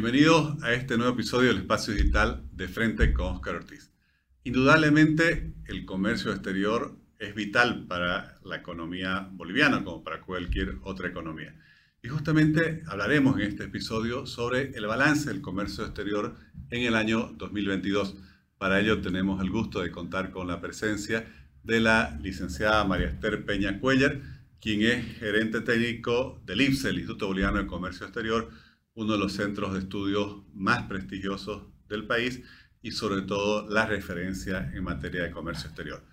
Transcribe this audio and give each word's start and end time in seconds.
Bienvenidos 0.00 0.62
a 0.62 0.74
este 0.74 0.96
nuevo 0.96 1.14
episodio 1.14 1.48
del 1.48 1.58
Espacio 1.58 1.92
Digital 1.92 2.44
de 2.52 2.68
Frente 2.68 3.12
con 3.12 3.34
Oscar 3.34 3.56
Ortiz. 3.56 3.90
Indudablemente 4.44 5.54
el 5.66 5.84
comercio 5.86 6.30
exterior 6.30 6.96
es 7.18 7.34
vital 7.34 7.84
para 7.88 8.38
la 8.44 8.54
economía 8.54 9.28
boliviana 9.32 9.82
como 9.82 10.04
para 10.04 10.20
cualquier 10.20 10.76
otra 10.84 11.08
economía. 11.08 11.52
Y 12.00 12.06
justamente 12.06 12.84
hablaremos 12.86 13.40
en 13.40 13.48
este 13.48 13.64
episodio 13.64 14.24
sobre 14.24 14.70
el 14.76 14.86
balance 14.86 15.30
del 15.30 15.40
comercio 15.40 15.84
exterior 15.84 16.36
en 16.70 16.82
el 16.82 16.94
año 16.94 17.32
2022. 17.36 18.18
Para 18.56 18.78
ello 18.78 19.00
tenemos 19.00 19.42
el 19.42 19.50
gusto 19.50 19.80
de 19.80 19.90
contar 19.90 20.30
con 20.30 20.46
la 20.46 20.60
presencia 20.60 21.26
de 21.64 21.80
la 21.80 22.16
licenciada 22.22 22.84
María 22.84 23.08
Esther 23.08 23.44
Peña 23.44 23.80
Cuellar, 23.80 24.20
quien 24.60 24.82
es 24.82 25.18
gerente 25.18 25.60
técnico 25.60 26.40
del 26.46 26.60
IPSE, 26.60 26.90
el 26.90 26.98
Instituto 26.98 27.26
Boliviano 27.26 27.58
de 27.58 27.66
Comercio 27.66 28.06
Exterior, 28.06 28.48
uno 28.98 29.12
de 29.12 29.18
los 29.20 29.32
centros 29.32 29.74
de 29.74 29.78
estudios 29.78 30.42
más 30.54 30.82
prestigiosos 30.88 31.62
del 31.88 32.08
país 32.08 32.42
y 32.82 32.90
sobre 32.90 33.22
todo 33.22 33.70
la 33.70 33.86
referencia 33.86 34.72
en 34.74 34.82
materia 34.82 35.22
de 35.22 35.30
comercio 35.30 35.68
exterior. 35.68 36.04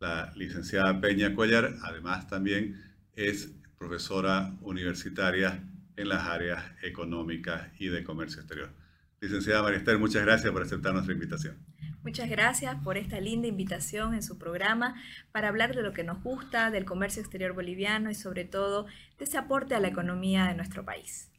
La 0.00 0.32
licenciada 0.34 1.00
Peña 1.00 1.36
Cuellar 1.36 1.76
además 1.84 2.26
también 2.26 2.82
es 3.14 3.52
profesora 3.78 4.56
universitaria 4.60 5.62
en 5.96 6.08
las 6.08 6.24
áreas 6.24 6.64
económicas 6.82 7.70
y 7.78 7.86
de 7.86 8.02
comercio 8.02 8.40
exterior. 8.40 8.72
Licenciada 9.20 9.62
María 9.62 9.78
Esther, 9.78 10.00
muchas 10.00 10.24
gracias 10.24 10.52
por 10.52 10.62
aceptar 10.62 10.92
nuestra 10.94 11.14
invitación. 11.14 11.64
Muchas 12.02 12.28
gracias 12.28 12.74
por 12.82 12.96
esta 12.96 13.20
linda 13.20 13.46
invitación 13.46 14.14
en 14.14 14.22
su 14.24 14.36
programa 14.36 15.00
para 15.30 15.46
hablar 15.46 15.76
de 15.76 15.82
lo 15.84 15.92
que 15.92 16.02
nos 16.02 16.20
gusta, 16.24 16.72
del 16.72 16.86
comercio 16.86 17.22
exterior 17.22 17.52
boliviano 17.52 18.10
y 18.10 18.16
sobre 18.16 18.44
todo 18.44 18.86
de 19.18 19.26
ese 19.26 19.38
aporte 19.38 19.76
a 19.76 19.80
la 19.80 19.86
economía 19.86 20.46
de 20.46 20.56
nuestro 20.56 20.84
país. 20.84 21.31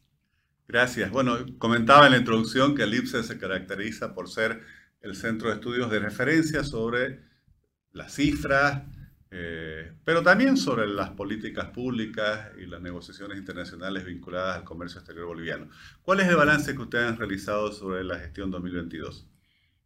Gracias. 0.68 1.12
Bueno, 1.12 1.38
comentaba 1.58 2.06
en 2.06 2.14
la 2.14 2.18
introducción 2.18 2.76
que 2.76 2.84
el 2.84 2.94
IPSE 2.94 3.24
se 3.24 3.38
caracteriza 3.38 4.14
por 4.14 4.30
ser 4.30 4.62
el 5.02 5.16
centro 5.16 5.50
de 5.50 5.56
estudios 5.56 5.92
de 5.92 6.00
referencia 6.00 6.64
sobre 6.64 7.22
las 7.92 8.14
cifras, 8.14 8.84
eh, 9.30 9.94
pero 10.06 10.24
también 10.24 10.58
sobre 10.58 10.88
las 10.88 11.12
políticas 11.12 11.70
públicas 11.72 12.52
y 12.58 12.66
las 12.66 12.82
negociaciones 12.82 13.38
internacionales 13.38 14.06
vinculadas 14.06 14.58
al 14.58 14.64
comercio 14.64 15.00
exterior 15.00 15.28
boliviano. 15.28 15.70
¿Cuál 16.02 16.22
es 16.22 16.28
el 16.28 16.36
balance 16.36 16.74
que 16.74 16.82
ustedes 16.82 17.10
han 17.10 17.18
realizado 17.18 17.72
sobre 17.72 18.04
la 18.04 18.20
gestión 18.20 18.50
2022? 18.50 19.28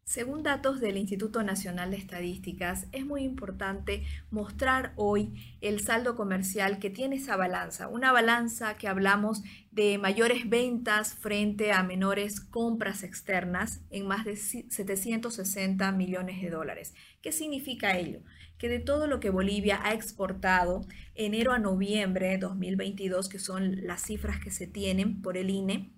Según 0.07 0.41
datos 0.41 0.79
del 0.79 0.95
Instituto 0.95 1.43
Nacional 1.43 1.91
de 1.91 1.97
Estadísticas, 1.97 2.87
es 2.93 3.05
muy 3.05 3.23
importante 3.23 4.05
mostrar 4.31 4.93
hoy 4.95 5.33
el 5.59 5.81
saldo 5.81 6.15
comercial 6.15 6.79
que 6.79 6.89
tiene 6.89 7.17
esa 7.17 7.35
balanza, 7.35 7.89
una 7.89 8.13
balanza 8.13 8.77
que 8.77 8.87
hablamos 8.87 9.43
de 9.71 9.97
mayores 9.97 10.47
ventas 10.47 11.13
frente 11.13 11.73
a 11.73 11.83
menores 11.83 12.39
compras 12.39 13.03
externas 13.03 13.81
en 13.89 14.07
más 14.07 14.23
de 14.23 14.37
760 14.37 15.91
millones 15.91 16.41
de 16.41 16.51
dólares. 16.51 16.93
¿Qué 17.21 17.33
significa 17.33 17.97
ello? 17.97 18.21
Que 18.57 18.69
de 18.69 18.79
todo 18.79 19.07
lo 19.07 19.19
que 19.19 19.29
Bolivia 19.29 19.81
ha 19.83 19.93
exportado 19.93 20.87
enero 21.15 21.51
a 21.51 21.59
noviembre 21.59 22.29
de 22.29 22.37
2022, 22.37 23.27
que 23.27 23.39
son 23.39 23.85
las 23.85 24.03
cifras 24.03 24.39
que 24.39 24.51
se 24.51 24.67
tienen 24.67 25.21
por 25.21 25.35
el 25.35 25.49
INE, 25.49 25.91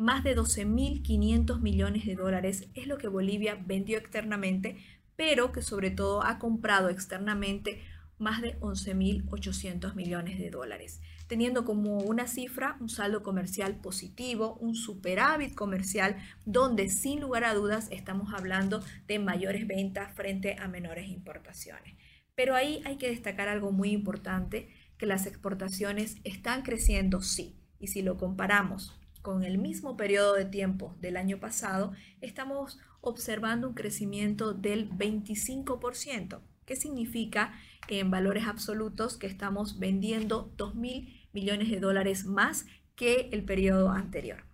más 0.00 0.24
de 0.24 0.34
12.500 0.34 1.60
millones 1.60 2.06
de 2.06 2.14
dólares 2.14 2.70
es 2.74 2.86
lo 2.86 2.96
que 2.96 3.06
Bolivia 3.06 3.62
vendió 3.66 3.98
externamente, 3.98 4.78
pero 5.14 5.52
que 5.52 5.60
sobre 5.60 5.90
todo 5.90 6.24
ha 6.24 6.38
comprado 6.38 6.88
externamente 6.88 7.82
más 8.16 8.40
de 8.40 8.58
11.800 8.60 9.94
millones 9.94 10.38
de 10.38 10.48
dólares, 10.48 11.02
teniendo 11.26 11.66
como 11.66 11.98
una 11.98 12.26
cifra 12.26 12.78
un 12.80 12.88
saldo 12.88 13.22
comercial 13.22 13.76
positivo, 13.76 14.54
un 14.54 14.74
superávit 14.74 15.54
comercial, 15.54 16.16
donde 16.46 16.88
sin 16.88 17.20
lugar 17.20 17.44
a 17.44 17.52
dudas 17.52 17.88
estamos 17.90 18.32
hablando 18.32 18.82
de 19.06 19.18
mayores 19.18 19.66
ventas 19.66 20.14
frente 20.14 20.56
a 20.58 20.66
menores 20.66 21.10
importaciones. 21.10 21.94
Pero 22.34 22.54
ahí 22.54 22.80
hay 22.86 22.96
que 22.96 23.10
destacar 23.10 23.48
algo 23.48 23.70
muy 23.70 23.90
importante, 23.90 24.70
que 24.96 25.04
las 25.04 25.26
exportaciones 25.26 26.16
están 26.24 26.62
creciendo, 26.62 27.20
sí, 27.20 27.58
y 27.78 27.88
si 27.88 28.00
lo 28.00 28.16
comparamos 28.16 28.99
con 29.22 29.42
el 29.44 29.58
mismo 29.58 29.96
periodo 29.96 30.34
de 30.34 30.44
tiempo 30.44 30.96
del 31.00 31.16
año 31.16 31.38
pasado, 31.38 31.92
estamos 32.20 32.78
observando 33.00 33.68
un 33.68 33.74
crecimiento 33.74 34.52
del 34.52 34.90
25%, 34.90 36.40
que 36.64 36.76
significa 36.76 37.52
en 37.88 38.10
valores 38.10 38.46
absolutos 38.46 39.16
que 39.16 39.26
estamos 39.26 39.78
vendiendo 39.78 40.52
2 40.56 40.74
mil 40.74 41.28
millones 41.32 41.70
de 41.70 41.80
dólares 41.80 42.24
más 42.24 42.66
que 42.94 43.28
el 43.32 43.44
periodo 43.44 43.90
anterior. 43.90 44.44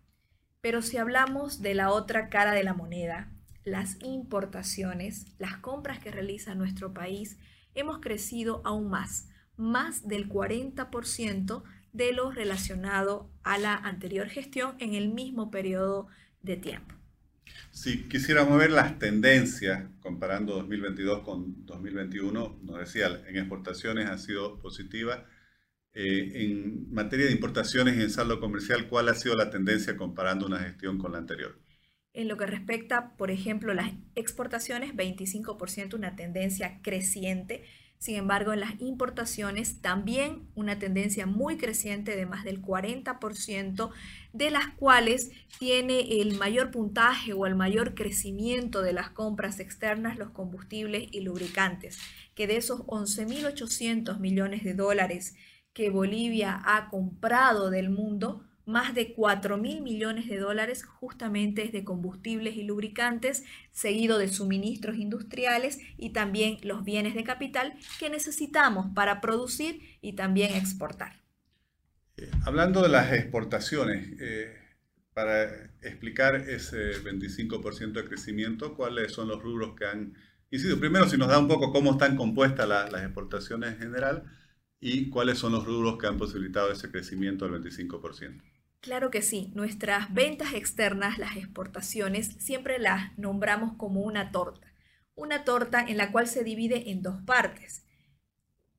Pero 0.60 0.82
si 0.82 0.96
hablamos 0.96 1.62
de 1.62 1.74
la 1.74 1.90
otra 1.90 2.28
cara 2.28 2.52
de 2.52 2.64
la 2.64 2.74
moneda, 2.74 3.32
las 3.64 4.00
importaciones, 4.02 5.26
las 5.38 5.58
compras 5.58 5.98
que 5.98 6.10
realiza 6.10 6.54
nuestro 6.54 6.94
país, 6.94 7.38
hemos 7.74 7.98
crecido 7.98 8.62
aún 8.64 8.88
más, 8.88 9.28
más 9.56 10.06
del 10.06 10.28
40% 10.28 11.62
de 11.96 12.12
lo 12.12 12.30
relacionado 12.30 13.30
a 13.42 13.58
la 13.58 13.74
anterior 13.74 14.28
gestión 14.28 14.76
en 14.78 14.94
el 14.94 15.08
mismo 15.08 15.50
periodo 15.50 16.08
de 16.42 16.56
tiempo. 16.56 16.94
Si 17.70 18.08
quisiéramos 18.08 18.58
ver 18.58 18.70
las 18.70 18.98
tendencias 18.98 19.88
comparando 20.00 20.54
2022 20.54 21.22
con 21.22 21.64
2021, 21.66 22.60
nos 22.62 22.78
decía, 22.78 23.08
en 23.26 23.36
exportaciones 23.36 24.08
ha 24.08 24.18
sido 24.18 24.58
positiva. 24.60 25.26
Eh, 25.92 26.44
en 26.44 26.92
materia 26.92 27.26
de 27.26 27.32
importaciones 27.32 27.96
y 27.96 28.02
en 28.02 28.10
saldo 28.10 28.40
comercial, 28.40 28.88
¿cuál 28.88 29.08
ha 29.08 29.14
sido 29.14 29.34
la 29.34 29.50
tendencia 29.50 29.96
comparando 29.96 30.46
una 30.46 30.58
gestión 30.58 30.98
con 30.98 31.12
la 31.12 31.18
anterior? 31.18 31.58
En 32.12 32.28
lo 32.28 32.36
que 32.36 32.46
respecta, 32.46 33.16
por 33.16 33.30
ejemplo, 33.30 33.74
las 33.74 33.92
exportaciones, 34.14 34.94
25%, 34.94 35.94
una 35.94 36.16
tendencia 36.16 36.80
creciente 36.82 37.64
sin 37.98 38.16
embargo, 38.16 38.52
en 38.52 38.60
las 38.60 38.80
importaciones 38.80 39.80
también 39.80 40.48
una 40.54 40.78
tendencia 40.78 41.26
muy 41.26 41.56
creciente 41.56 42.14
de 42.14 42.26
más 42.26 42.44
del 42.44 42.60
40%, 42.62 43.90
de 44.32 44.50
las 44.50 44.68
cuales 44.76 45.30
tiene 45.58 46.20
el 46.20 46.36
mayor 46.36 46.70
puntaje 46.70 47.32
o 47.32 47.46
el 47.46 47.54
mayor 47.54 47.94
crecimiento 47.94 48.82
de 48.82 48.92
las 48.92 49.10
compras 49.10 49.60
externas 49.60 50.18
los 50.18 50.30
combustibles 50.30 51.08
y 51.10 51.20
lubricantes, 51.20 51.98
que 52.34 52.46
de 52.46 52.56
esos 52.56 52.80
11.800 52.80 54.18
millones 54.18 54.62
de 54.62 54.74
dólares 54.74 55.34
que 55.72 55.90
Bolivia 55.90 56.60
ha 56.64 56.88
comprado 56.88 57.70
del 57.70 57.90
mundo, 57.90 58.44
más 58.66 58.94
de 58.94 59.14
4 59.14 59.56
mil 59.56 59.80
millones 59.80 60.28
de 60.28 60.38
dólares 60.38 60.84
justamente 60.84 61.68
de 61.68 61.84
combustibles 61.84 62.56
y 62.56 62.64
lubricantes, 62.64 63.44
seguido 63.70 64.18
de 64.18 64.28
suministros 64.28 64.96
industriales 64.96 65.78
y 65.96 66.10
también 66.10 66.58
los 66.62 66.84
bienes 66.84 67.14
de 67.14 67.24
capital 67.24 67.74
que 68.00 68.10
necesitamos 68.10 68.88
para 68.94 69.20
producir 69.20 69.80
y 70.02 70.14
también 70.14 70.54
exportar. 70.54 71.22
Eh, 72.16 72.28
hablando 72.44 72.82
de 72.82 72.88
las 72.88 73.12
exportaciones, 73.12 74.08
eh, 74.20 74.52
para 75.14 75.44
explicar 75.80 76.34
ese 76.34 77.02
25% 77.02 77.92
de 77.92 78.04
crecimiento, 78.04 78.74
¿cuáles 78.74 79.12
son 79.12 79.28
los 79.28 79.42
rubros 79.42 79.76
que 79.76 79.86
han 79.86 80.14
incidido? 80.50 80.80
Primero, 80.80 81.08
si 81.08 81.16
nos 81.16 81.28
da 81.28 81.38
un 81.38 81.48
poco 81.48 81.72
cómo 81.72 81.92
están 81.92 82.16
compuestas 82.16 82.68
las 82.68 83.02
exportaciones 83.02 83.74
en 83.74 83.78
general 83.78 84.24
y 84.80 85.08
cuáles 85.08 85.38
son 85.38 85.52
los 85.52 85.64
rubros 85.64 85.98
que 85.98 86.08
han 86.08 86.18
posibilitado 86.18 86.70
ese 86.72 86.90
crecimiento 86.90 87.48
del 87.48 87.62
25%. 87.62 88.55
Claro 88.86 89.10
que 89.10 89.20
sí, 89.20 89.50
nuestras 89.56 90.14
ventas 90.14 90.54
externas, 90.54 91.18
las 91.18 91.36
exportaciones, 91.36 92.36
siempre 92.38 92.78
las 92.78 93.18
nombramos 93.18 93.72
como 93.76 94.02
una 94.02 94.30
torta. 94.30 94.72
Una 95.16 95.42
torta 95.42 95.84
en 95.84 95.96
la 95.96 96.12
cual 96.12 96.28
se 96.28 96.44
divide 96.44 96.88
en 96.92 97.02
dos 97.02 97.20
partes. 97.22 97.84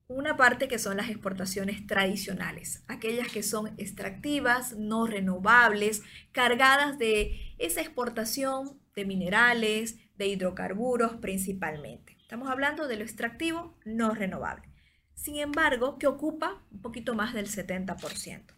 Una 0.06 0.38
parte 0.38 0.66
que 0.66 0.78
son 0.78 0.96
las 0.96 1.10
exportaciones 1.10 1.86
tradicionales, 1.86 2.84
aquellas 2.88 3.28
que 3.28 3.42
son 3.42 3.74
extractivas, 3.76 4.78
no 4.78 5.06
renovables, 5.06 6.00
cargadas 6.32 6.98
de 6.98 7.54
esa 7.58 7.82
exportación 7.82 8.80
de 8.96 9.04
minerales, 9.04 9.98
de 10.16 10.28
hidrocarburos 10.28 11.16
principalmente. 11.16 12.16
Estamos 12.22 12.48
hablando 12.48 12.88
de 12.88 12.96
lo 12.96 13.02
extractivo 13.02 13.76
no 13.84 14.14
renovable. 14.14 14.70
Sin 15.12 15.36
embargo, 15.36 15.98
que 15.98 16.06
ocupa 16.06 16.62
un 16.70 16.80
poquito 16.80 17.12
más 17.12 17.34
del 17.34 17.46
70%. 17.46 18.57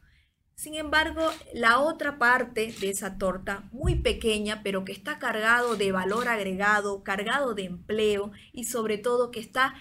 Sin 0.60 0.74
embargo, 0.74 1.22
la 1.54 1.78
otra 1.78 2.18
parte 2.18 2.74
de 2.82 2.90
esa 2.90 3.16
torta, 3.16 3.66
muy 3.72 3.94
pequeña, 3.94 4.62
pero 4.62 4.84
que 4.84 4.92
está 4.92 5.18
cargado 5.18 5.74
de 5.74 5.90
valor 5.90 6.28
agregado, 6.28 7.02
cargado 7.02 7.54
de 7.54 7.64
empleo 7.64 8.30
y 8.52 8.64
sobre 8.64 8.98
todo 8.98 9.30
que 9.30 9.40
está 9.40 9.74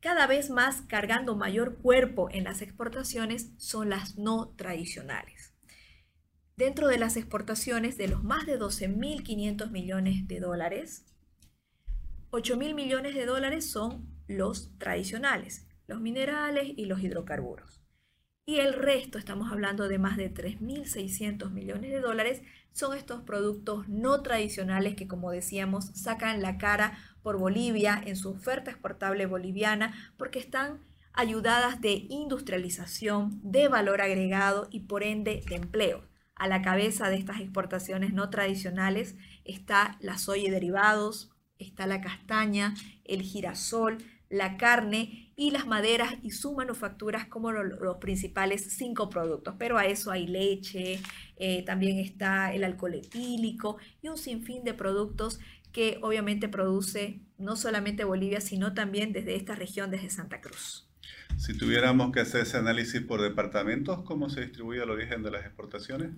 cada 0.00 0.26
vez 0.26 0.50
más 0.50 0.82
cargando 0.88 1.36
mayor 1.36 1.76
cuerpo 1.76 2.30
en 2.32 2.42
las 2.42 2.62
exportaciones, 2.62 3.52
son 3.58 3.90
las 3.90 4.18
no 4.18 4.48
tradicionales. 4.56 5.54
Dentro 6.56 6.88
de 6.88 6.98
las 6.98 7.16
exportaciones 7.16 7.96
de 7.96 8.08
los 8.08 8.24
más 8.24 8.44
de 8.44 8.58
12.500 8.58 9.70
millones 9.70 10.26
de 10.26 10.40
dólares, 10.40 11.04
8.000 12.32 12.74
millones 12.74 13.14
de 13.14 13.24
dólares 13.24 13.70
son 13.70 14.12
los 14.26 14.76
tradicionales, 14.78 15.68
los 15.86 16.00
minerales 16.00 16.72
y 16.76 16.86
los 16.86 17.00
hidrocarburos. 17.04 17.83
Y 18.46 18.60
el 18.60 18.74
resto, 18.74 19.18
estamos 19.18 19.50
hablando 19.50 19.88
de 19.88 19.98
más 19.98 20.16
de 20.16 20.32
3.600 20.32 21.50
millones 21.50 21.90
de 21.90 22.00
dólares, 22.00 22.42
son 22.72 22.96
estos 22.96 23.22
productos 23.22 23.88
no 23.88 24.22
tradicionales 24.22 24.96
que, 24.96 25.08
como 25.08 25.30
decíamos, 25.30 25.86
sacan 25.94 26.42
la 26.42 26.58
cara 26.58 26.98
por 27.22 27.38
Bolivia 27.38 28.02
en 28.04 28.16
su 28.16 28.30
oferta 28.30 28.70
exportable 28.70 29.26
boliviana 29.26 29.94
porque 30.18 30.40
están 30.40 30.80
ayudadas 31.14 31.80
de 31.80 32.06
industrialización, 32.10 33.40
de 33.42 33.68
valor 33.68 34.02
agregado 34.02 34.68
y 34.70 34.80
por 34.80 35.04
ende 35.04 35.42
de 35.48 35.54
empleo. 35.54 36.04
A 36.34 36.48
la 36.48 36.60
cabeza 36.60 37.08
de 37.08 37.16
estas 37.16 37.40
exportaciones 37.40 38.12
no 38.12 38.28
tradicionales 38.28 39.16
está 39.44 39.96
la 40.00 40.18
soya 40.18 40.48
y 40.48 40.50
derivados, 40.50 41.30
está 41.58 41.86
la 41.86 42.00
castaña, 42.00 42.74
el 43.04 43.22
girasol, 43.22 43.98
la 44.34 44.56
carne 44.56 45.32
y 45.36 45.50
las 45.50 45.66
maderas 45.66 46.14
y 46.22 46.30
sus 46.30 46.54
manufacturas 46.54 47.26
como 47.26 47.52
los 47.52 47.96
principales 47.96 48.66
cinco 48.76 49.08
productos. 49.10 49.54
Pero 49.58 49.78
a 49.78 49.86
eso 49.86 50.10
hay 50.10 50.26
leche, 50.26 51.00
eh, 51.36 51.64
también 51.64 51.98
está 51.98 52.52
el 52.52 52.64
alcohol 52.64 52.94
etílico 52.94 53.78
y 54.02 54.08
un 54.08 54.18
sinfín 54.18 54.64
de 54.64 54.74
productos 54.74 55.40
que 55.72 55.98
obviamente 56.02 56.48
produce 56.48 57.20
no 57.36 57.56
solamente 57.56 58.04
Bolivia, 58.04 58.40
sino 58.40 58.74
también 58.74 59.12
desde 59.12 59.34
esta 59.34 59.54
región, 59.56 59.90
desde 59.90 60.10
Santa 60.10 60.40
Cruz. 60.40 60.88
Si 61.36 61.56
tuviéramos 61.56 62.12
que 62.12 62.20
hacer 62.20 62.42
ese 62.42 62.58
análisis 62.58 63.00
por 63.00 63.20
departamentos, 63.20 64.02
¿cómo 64.04 64.30
se 64.30 64.42
distribuye 64.42 64.82
el 64.82 64.90
origen 64.90 65.22
de 65.24 65.32
las 65.32 65.44
exportaciones? 65.44 66.10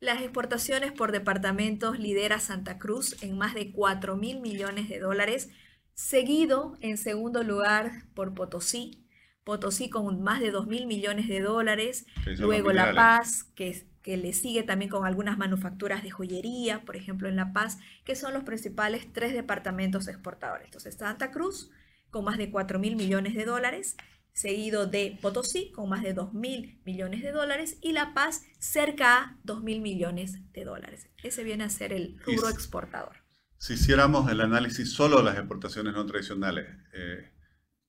Las 0.00 0.22
exportaciones 0.22 0.92
por 0.92 1.12
departamentos 1.12 1.98
lidera 1.98 2.40
Santa 2.40 2.78
Cruz 2.78 3.22
en 3.22 3.36
más 3.36 3.54
de 3.54 3.70
4 3.72 4.16
mil 4.16 4.40
millones 4.40 4.88
de 4.88 4.98
dólares, 4.98 5.50
seguido 5.94 6.76
en 6.80 6.96
segundo 6.96 7.42
lugar 7.42 8.04
por 8.14 8.34
Potosí, 8.34 9.06
Potosí 9.44 9.88
con 9.90 10.22
más 10.22 10.40
de 10.40 10.50
2 10.50 10.66
mil 10.66 10.86
millones 10.86 11.28
de 11.28 11.40
dólares, 11.40 12.06
luego 12.38 12.72
La 12.72 12.94
Paz, 12.94 13.44
que, 13.54 13.86
que 14.02 14.16
le 14.16 14.32
sigue 14.32 14.62
también 14.62 14.90
con 14.90 15.06
algunas 15.06 15.38
manufacturas 15.38 16.02
de 16.02 16.10
joyería, 16.10 16.84
por 16.84 16.96
ejemplo 16.96 17.28
en 17.28 17.36
La 17.36 17.52
Paz, 17.52 17.78
que 18.04 18.16
son 18.16 18.34
los 18.34 18.44
principales 18.44 19.12
tres 19.12 19.32
departamentos 19.32 20.08
exportadores. 20.08 20.66
Entonces 20.66 20.94
Santa 20.96 21.30
Cruz 21.30 21.70
con 22.10 22.24
más 22.24 22.38
de 22.38 22.50
4 22.50 22.78
mil 22.78 22.96
millones 22.96 23.34
de 23.34 23.44
dólares, 23.44 23.96
seguido 24.32 24.86
de 24.86 25.18
Potosí 25.20 25.70
con 25.72 25.88
más 25.88 26.02
de 26.02 26.12
2 26.12 26.32
mil 26.34 26.80
millones 26.84 27.22
de 27.22 27.32
dólares 27.32 27.78
y 27.80 27.92
La 27.92 28.14
Paz 28.14 28.42
cerca 28.58 29.18
a 29.18 29.38
2 29.44 29.62
mil 29.62 29.80
millones 29.80 30.52
de 30.52 30.64
dólares. 30.64 31.08
Ese 31.22 31.44
viene 31.44 31.64
a 31.64 31.70
ser 31.70 31.92
el 31.92 32.18
rubro 32.24 32.48
exportador. 32.48 33.19
Si 33.60 33.74
hiciéramos 33.74 34.32
el 34.32 34.40
análisis 34.40 34.90
solo 34.90 35.18
de 35.18 35.24
las 35.24 35.36
exportaciones 35.36 35.92
no 35.92 36.06
tradicionales, 36.06 36.66
eh, 36.94 37.30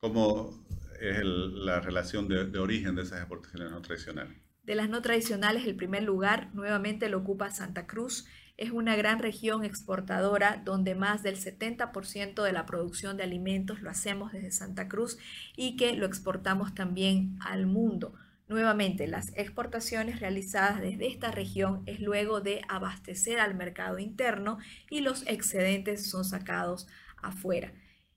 ¿cómo 0.01 0.65
es 0.99 1.23
la 1.23 1.79
relación 1.79 2.27
de, 2.27 2.43
de 2.45 2.59
origen 2.59 2.95
de 2.95 3.03
esas 3.03 3.19
exportaciones 3.19 3.71
no 3.71 3.81
tradicionales? 3.81 4.37
De 4.63 4.75
las 4.75 4.89
no 4.89 5.01
tradicionales, 5.01 5.65
el 5.65 5.77
primer 5.77 6.03
lugar 6.03 6.49
nuevamente 6.53 7.07
lo 7.07 7.19
ocupa 7.19 7.51
Santa 7.51 7.87
Cruz, 7.87 8.27
es 8.57 8.71
una 8.71 8.97
gran 8.97 9.19
región 9.19 9.63
exportadora 9.63 10.61
donde 10.65 10.93
más 10.93 11.23
del 11.23 11.37
70% 11.37 12.43
de 12.43 12.51
la 12.51 12.65
producción 12.65 13.15
de 13.15 13.23
alimentos 13.23 13.81
lo 13.81 13.89
hacemos 13.89 14.33
desde 14.33 14.51
Santa 14.51 14.89
Cruz 14.89 15.19
y 15.55 15.77
que 15.77 15.95
lo 15.95 16.05
exportamos 16.05 16.75
también 16.75 17.37
al 17.39 17.65
mundo. 17.65 18.13
Nuevamente, 18.51 19.07
las 19.07 19.31
exportaciones 19.37 20.19
realizadas 20.19 20.81
desde 20.81 21.07
esta 21.07 21.31
región 21.31 21.83
es 21.85 22.01
luego 22.01 22.41
de 22.41 22.59
abastecer 22.67 23.39
al 23.39 23.55
mercado 23.55 23.97
interno 23.97 24.57
y 24.89 24.99
los 24.99 25.25
excedentes 25.25 26.09
son 26.09 26.25
sacados 26.25 26.85
afuera. 27.21 27.71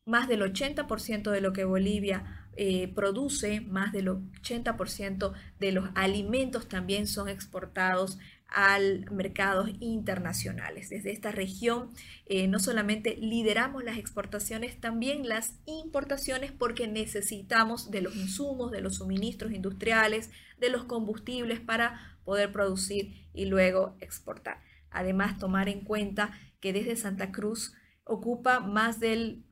Más 0.05 0.27
del 0.27 0.43
80% 0.43 1.31
de 1.31 1.41
lo 1.41 1.53
que 1.53 1.63
Bolivia 1.63 2.49
eh, 2.57 2.89
produce, 2.97 3.61
más 3.61 3.93
del 3.93 4.09
80% 4.09 5.35
de 5.61 5.71
los 5.71 5.89
alimentos 5.95 6.69
también 6.69 7.07
son 7.07 7.29
exportados 7.29 8.19
al 8.55 9.11
mercados 9.11 9.69
internacionales. 9.81 10.89
Desde 10.89 11.11
esta 11.11 11.33
región 11.33 11.91
eh, 12.27 12.47
no 12.47 12.61
solamente 12.61 13.17
lideramos 13.17 13.83
las 13.83 13.99
exportaciones, 13.99 14.81
también 14.81 15.29
las 15.29 15.55
importaciones 15.67 16.53
porque 16.53 16.87
necesitamos 16.87 17.91
de 17.91 18.01
los 18.01 18.15
insumos, 18.15 18.71
de 18.71 18.81
los 18.81 18.97
suministros 18.97 19.53
industriales, 19.53 20.31
de 20.59 20.71
los 20.71 20.85
combustibles 20.85 21.59
para 21.59 22.17
poder 22.25 22.53
producir 22.53 23.29
y 23.35 23.47
luego 23.47 23.97
exportar. 24.01 24.63
Además, 24.91 25.39
tomar 25.39 25.69
en 25.69 25.81
cuenta 25.81 26.31
que 26.61 26.73
desde 26.73 26.95
Santa 26.95 27.33
Cruz 27.33 27.75
ocupa 28.05 28.61
más 28.61 29.01
del 29.01 29.45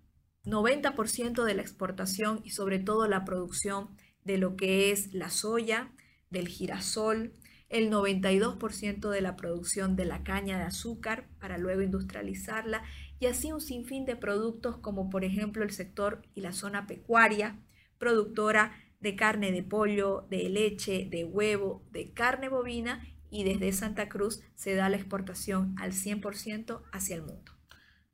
90% 0.44 1.44
de 1.44 1.54
la 1.54 1.62
exportación 1.62 2.40
y 2.44 2.50
sobre 2.50 2.78
todo 2.78 3.08
la 3.08 3.24
producción 3.24 3.96
de 4.22 4.38
lo 4.38 4.54
que 4.54 4.92
es 4.92 5.12
la 5.12 5.28
soya, 5.28 5.92
del 6.30 6.48
girasol, 6.48 7.34
el 7.72 7.90
92% 7.90 9.08
de 9.08 9.20
la 9.22 9.34
producción 9.34 9.96
de 9.96 10.04
la 10.04 10.22
caña 10.22 10.58
de 10.58 10.64
azúcar 10.64 11.26
para 11.40 11.56
luego 11.56 11.80
industrializarla 11.80 12.82
y 13.18 13.26
así 13.26 13.50
un 13.50 13.62
sinfín 13.62 14.04
de 14.04 14.14
productos 14.14 14.76
como 14.76 15.08
por 15.08 15.24
ejemplo 15.24 15.64
el 15.64 15.70
sector 15.70 16.22
y 16.34 16.42
la 16.42 16.52
zona 16.52 16.86
pecuaria, 16.86 17.58
productora 17.98 18.72
de 19.00 19.16
carne 19.16 19.52
de 19.52 19.62
pollo, 19.62 20.26
de 20.28 20.50
leche, 20.50 21.08
de 21.10 21.24
huevo, 21.24 21.82
de 21.90 22.12
carne 22.12 22.50
bovina 22.50 23.06
y 23.30 23.44
desde 23.44 23.72
Santa 23.72 24.10
Cruz 24.10 24.42
se 24.54 24.74
da 24.74 24.90
la 24.90 24.98
exportación 24.98 25.74
al 25.78 25.92
100% 25.92 26.82
hacia 26.92 27.16
el 27.16 27.22
mundo. 27.22 27.52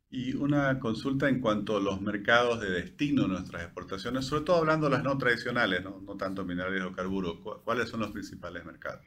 Y 0.09 0.35
una 0.37 0.79
consulta 0.79 1.29
en 1.29 1.41
cuanto 1.41 1.77
a 1.77 1.81
los 1.81 2.01
mercados 2.01 2.61
de 2.61 2.71
destino 2.71 3.23
de 3.23 3.29
nuestras 3.29 3.65
exportaciones, 3.65 4.25
sobre 4.25 4.45
todo 4.45 4.57
hablando 4.59 4.87
de 4.89 4.93
las 4.93 5.03
no 5.03 5.19
tradicionales, 5.19 5.83
no, 5.83 6.01
no 6.01 6.17
tanto 6.17 6.45
minerales 6.45 6.85
o 6.85 6.93
carburos, 6.93 7.41
¿cuáles 7.65 7.89
son 7.89 8.01
los 8.01 8.13
principales 8.13 8.65
mercados? 8.65 9.05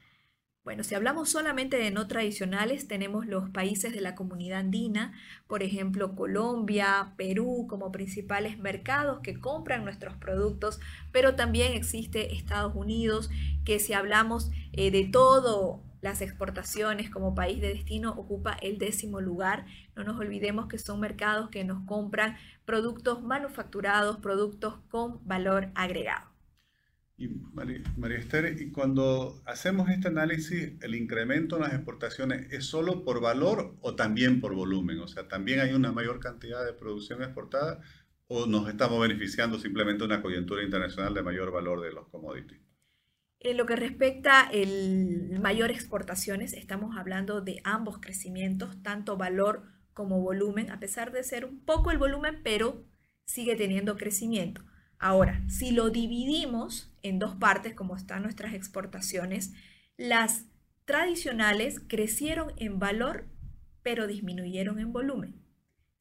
Bueno, 0.63 0.83
si 0.83 0.93
hablamos 0.93 1.29
solamente 1.31 1.77
de 1.77 1.89
no 1.89 2.07
tradicionales, 2.07 2.87
tenemos 2.87 3.25
los 3.25 3.49
países 3.49 3.93
de 3.93 4.01
la 4.01 4.13
comunidad 4.13 4.59
andina, 4.59 5.11
por 5.47 5.63
ejemplo 5.63 6.15
Colombia, 6.15 7.13
Perú 7.17 7.65
como 7.67 7.91
principales 7.91 8.59
mercados 8.59 9.21
que 9.21 9.39
compran 9.39 9.83
nuestros 9.83 10.15
productos, 10.17 10.79
pero 11.11 11.33
también 11.35 11.73
existe 11.73 12.35
Estados 12.35 12.75
Unidos, 12.75 13.31
que 13.65 13.79
si 13.79 13.93
hablamos 13.93 14.51
eh, 14.73 14.91
de 14.91 15.05
todo 15.05 15.81
las 16.01 16.21
exportaciones 16.21 17.09
como 17.09 17.33
país 17.33 17.59
de 17.59 17.69
destino 17.69 18.11
ocupa 18.11 18.53
el 18.53 18.77
décimo 18.77 19.21
lugar. 19.21 19.65
No 19.95 20.03
nos 20.03 20.19
olvidemos 20.19 20.67
que 20.67 20.79
son 20.79 20.99
mercados 20.99 21.49
que 21.49 21.63
nos 21.63 21.85
compran 21.85 22.37
productos 22.65 23.23
manufacturados, 23.23 24.17
productos 24.17 24.79
con 24.89 25.25
valor 25.27 25.69
agregado. 25.75 26.30
Y 27.21 27.27
María, 27.53 28.17
Esther, 28.17 28.59
y 28.59 28.71
cuando 28.71 29.43
hacemos 29.45 29.87
este 29.89 30.07
análisis, 30.07 30.71
¿el 30.81 30.95
incremento 30.95 31.55
en 31.55 31.61
las 31.61 31.73
exportaciones 31.75 32.51
es 32.51 32.65
solo 32.65 33.03
por 33.03 33.21
valor 33.21 33.75
o 33.81 33.95
también 33.95 34.41
por 34.41 34.55
volumen? 34.55 34.97
O 34.97 35.07
sea, 35.07 35.27
¿también 35.27 35.59
hay 35.59 35.73
una 35.73 35.91
mayor 35.91 36.19
cantidad 36.19 36.65
de 36.65 36.73
producción 36.73 37.21
exportada 37.21 37.79
o 38.25 38.47
nos 38.47 38.67
estamos 38.67 38.99
beneficiando 38.99 39.59
simplemente 39.59 39.99
de 39.99 40.05
una 40.05 40.23
coyuntura 40.23 40.63
internacional 40.63 41.13
de 41.13 41.21
mayor 41.21 41.51
valor 41.51 41.81
de 41.81 41.91
los 41.91 42.07
commodities? 42.07 42.59
En 43.39 43.55
lo 43.55 43.67
que 43.67 43.75
respecta 43.75 44.49
el 44.51 45.39
mayor 45.39 45.69
exportaciones, 45.69 46.53
estamos 46.53 46.97
hablando 46.97 47.41
de 47.41 47.61
ambos 47.63 47.99
crecimientos, 47.99 48.81
tanto 48.81 49.15
valor 49.15 49.61
como 49.93 50.21
volumen, 50.21 50.71
a 50.71 50.79
pesar 50.79 51.11
de 51.11 51.23
ser 51.23 51.45
un 51.45 51.59
poco 51.59 51.91
el 51.91 51.99
volumen, 51.99 52.39
pero 52.43 52.83
sigue 53.25 53.55
teniendo 53.55 53.95
crecimiento. 53.95 54.63
Ahora, 55.03 55.41
si 55.47 55.71
lo 55.71 55.89
dividimos 55.89 56.93
en 57.01 57.17
dos 57.17 57.35
partes, 57.35 57.73
como 57.73 57.95
están 57.95 58.21
nuestras 58.21 58.53
exportaciones, 58.53 59.51
las 59.97 60.45
tradicionales 60.85 61.81
crecieron 61.87 62.53
en 62.57 62.77
valor, 62.77 63.25
pero 63.81 64.05
disminuyeron 64.05 64.77
en 64.77 64.93
volumen. 64.93 65.41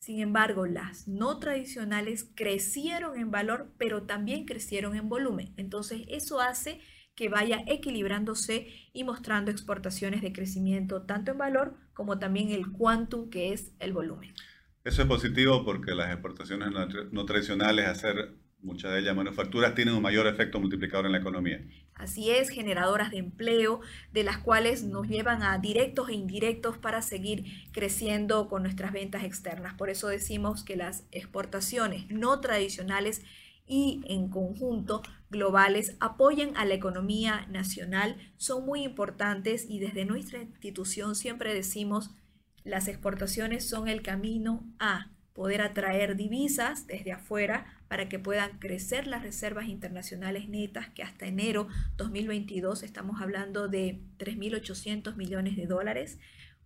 Sin 0.01 0.21
embargo, 0.21 0.67
las 0.67 1.09
no 1.09 1.39
tradicionales 1.39 2.31
crecieron 2.35 3.19
en 3.19 3.31
valor, 3.31 3.73
pero 3.79 4.03
también 4.03 4.45
crecieron 4.45 4.95
en 4.95 5.09
volumen. 5.09 5.55
Entonces, 5.57 6.03
eso 6.09 6.39
hace 6.39 6.83
que 7.15 7.31
vaya 7.31 7.65
equilibrándose 7.67 8.69
y 8.93 9.05
mostrando 9.05 9.51
exportaciones 9.51 10.21
de 10.21 10.35
crecimiento 10.35 11.07
tanto 11.07 11.31
en 11.31 11.39
valor 11.39 11.75
como 11.95 12.19
también 12.19 12.51
el 12.51 12.71
quantum, 12.71 13.31
que 13.31 13.55
es 13.55 13.73
el 13.79 13.95
volumen. 13.95 14.35
Eso 14.85 15.01
es 15.01 15.09
positivo 15.09 15.65
porque 15.65 15.95
las 15.95 16.13
exportaciones 16.13 16.69
no 17.13 17.25
tradicionales, 17.25 17.87
hacer 17.87 18.35
muchas 18.63 18.93
de 18.93 19.01
ellas 19.01 19.17
manufacturas, 19.17 19.75
tienen 19.75 19.95
un 19.95 20.03
mayor 20.03 20.27
efecto 20.27 20.61
multiplicador 20.61 21.07
en 21.07 21.13
la 21.13 21.19
economía. 21.19 21.61
Así 21.95 22.31
es, 22.31 22.49
generadoras 22.49 23.11
de 23.11 23.19
empleo, 23.19 23.81
de 24.13 24.25
las 24.25 24.39
cuales 24.39 24.85
nos 24.85 25.09
llevan 25.09 25.43
a 25.43 25.59
directos 25.59 26.09
e 26.09 26.15
indirectos 26.15 26.79
para 26.79 27.03
seguir 27.03 27.45
creciendo 27.73 28.49
con 28.49 28.63
nuestras 28.63 28.93
ventas 28.93 29.25
externas. 29.25 29.75
Por 29.75 29.91
eso 29.91 30.09
decimos 30.09 30.65
que 30.65 30.77
las 30.77 31.05
exportaciones 31.11 32.09
no 32.11 32.41
tradicionales 32.41 33.23
y 33.67 34.03
en 34.07 34.29
conjunto 34.29 35.03
globales 35.31 35.97
apoyan 36.01 36.57
a 36.57 36.65
la 36.65 36.75
economía 36.75 37.47
nacional, 37.51 38.17
son 38.37 38.67
muy 38.67 38.83
importantes 38.83 39.65
y 39.69 39.79
desde 39.79 40.05
nuestra 40.05 40.43
institución 40.43 41.15
siempre 41.15 41.55
decimos 41.55 42.11
las 42.65 42.89
exportaciones 42.89 43.67
son 43.69 43.89
el 43.89 44.03
camino 44.03 44.65
a 44.79 45.11
poder 45.41 45.63
atraer 45.63 46.17
divisas 46.17 46.87
desde 46.87 47.13
afuera 47.13 47.65
para 47.89 48.11
que 48.11 48.19
puedan 48.19 48.59
crecer 48.59 49.07
las 49.07 49.23
reservas 49.23 49.69
internacionales 49.69 50.51
netas, 50.51 50.91
que 50.91 51.03
hasta 51.03 51.25
enero 51.25 51.67
2022 51.97 52.83
estamos 52.83 53.23
hablando 53.23 53.67
de 53.67 54.03
3.800 54.19 55.17
millones 55.17 55.57
de 55.57 55.65
dólares, 55.65 56.19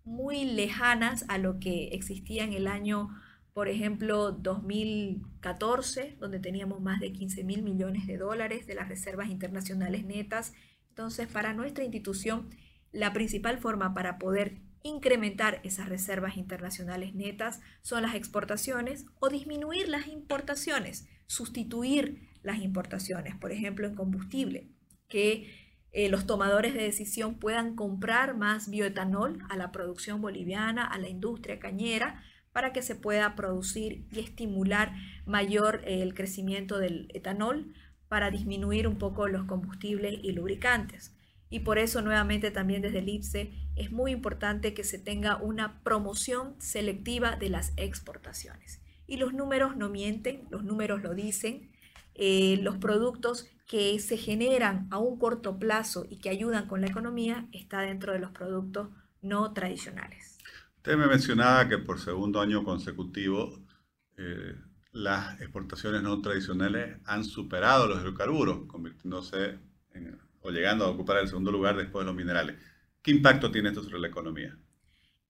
muy 0.03 0.45
lejanas 0.45 1.25
a 1.29 1.39
lo 1.39 1.61
que 1.61 1.91
existía 1.93 2.43
en 2.43 2.53
el 2.53 2.67
año, 2.67 3.11
por 3.53 3.69
ejemplo, 3.69 4.33
2014, 4.33 6.17
donde 6.19 6.41
teníamos 6.41 6.81
más 6.81 6.99
de 6.99 7.13
15 7.13 7.45
mil 7.45 7.63
millones 7.63 8.09
de 8.09 8.19
dólares 8.19 8.67
de 8.67 8.75
las 8.75 8.89
reservas 8.89 9.29
internacionales 9.29 10.05
netas. 10.05 10.53
Entonces, 10.89 11.29
para 11.29 11.55
nuestra 11.55 11.85
institución, 11.85 12.49
la 12.91 13.13
principal 13.13 13.59
forma 13.59 13.95
para 13.95 14.19
poder 14.19 14.57
incrementar 14.85 15.61
esas 15.65 15.89
reservas 15.89 16.37
internacionales 16.37 17.15
netas 17.15 17.61
son 17.83 18.03
las 18.03 18.15
exportaciones 18.15 19.07
o 19.19 19.31
disminuir 19.31 19.89
las 19.89 20.07
importaciones, 20.07 21.09
sustituir 21.27 22.29
las 22.43 22.59
importaciones, 22.61 23.35
por 23.35 23.51
ejemplo, 23.51 23.87
en 23.87 23.95
combustible, 23.95 24.69
que 25.09 25.51
eh, 25.93 26.11
los 26.11 26.27
tomadores 26.27 26.75
de 26.75 26.83
decisión 26.83 27.37
puedan 27.37 27.77
comprar 27.77 28.37
más 28.37 28.69
bioetanol 28.69 29.39
a 29.49 29.57
la 29.57 29.73
producción 29.73 30.21
boliviana, 30.21 30.85
a 30.85 30.99
la 30.99 31.09
industria 31.09 31.59
cañera, 31.59 32.23
para 32.53 32.75
que 32.75 32.83
se 32.83 32.95
pueda 32.95 33.35
producir 33.35 34.07
y 34.13 34.21
estimular 34.21 34.93
mayor 35.25 35.81
eh, 35.87 36.03
el 36.03 36.15
crecimiento 36.15 36.79
del 36.79 37.09
etanol 37.15 37.73
para 38.09 38.31
disminuir 38.31 38.87
un 38.87 38.99
poco 38.99 39.29
los 39.29 39.45
combustibles 39.45 40.19
y 40.23 40.33
lubricantes. 40.33 41.17
Y 41.49 41.61
por 41.61 41.79
eso 41.79 42.03
nuevamente 42.03 42.51
también 42.51 42.83
desde 42.83 42.99
el 42.99 43.09
IPSE 43.09 43.64
es 43.77 43.91
muy 43.91 44.13
importante 44.13 44.75
que 44.75 44.85
se 44.85 44.99
tenga 44.99 45.37
una 45.37 45.83
promoción 45.83 46.55
selectiva 46.59 47.37
de 47.37 47.49
las 47.49 47.73
exportaciones. 47.77 48.81
Y 49.07 49.17
los 49.17 49.33
números 49.33 49.77
no 49.77 49.89
mienten, 49.91 50.47
los 50.51 50.65
números 50.65 51.03
lo 51.03 51.15
dicen. 51.15 51.71
Eh, 52.15 52.59
los 52.63 52.77
productos 52.77 53.51
que 53.67 53.99
se 53.99 54.17
generan 54.17 54.87
a 54.91 54.99
un 54.99 55.19
corto 55.19 55.59
plazo 55.59 56.07
y 56.09 56.19
que 56.19 56.31
ayudan 56.31 56.69
con 56.69 56.81
la 56.81 56.87
economía 56.87 57.49
está 57.53 57.81
dentro 57.81 58.13
de 58.13 58.21
los 58.21 58.31
productos 58.31 58.91
no 59.21 59.53
tradicionales. 59.53 60.39
Usted 60.77 60.97
me 60.97 61.07
mencionaba 61.07 61.69
que 61.69 61.79
por 61.79 61.99
segundo 61.99 62.41
año 62.41 62.63
consecutivo 62.63 63.59
eh, 64.17 64.55
las 64.93 65.41
exportaciones 65.41 66.03
no 66.03 66.21
tradicionales 66.21 66.99
han 67.05 67.25
superado 67.25 67.89
los 67.89 68.01
hidrocarburos, 68.01 68.67
convirtiéndose 68.67 69.59
o 70.41 70.51
llegando 70.51 70.85
a 70.85 70.91
ocupar 70.91 71.19
el 71.19 71.29
segundo 71.29 71.51
lugar 71.51 71.77
después 71.77 72.03
de 72.03 72.07
los 72.07 72.15
minerales. 72.15 72.57
¿Qué 73.05 73.11
impacto 73.11 73.53
tiene 73.53 73.69
esto 73.69 73.83
sobre 73.83 73.99
la 73.99 74.09
economía? 74.09 74.57